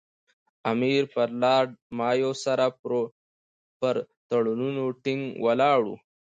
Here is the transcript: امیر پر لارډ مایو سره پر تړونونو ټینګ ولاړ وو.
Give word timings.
امیر 0.71 1.03
پر 1.13 1.27
لارډ 1.41 1.69
مایو 1.97 2.31
سره 2.43 2.65
پر 3.79 3.95
تړونونو 4.29 4.83
ټینګ 5.03 5.23
ولاړ 5.45 5.79
وو. 5.87 5.95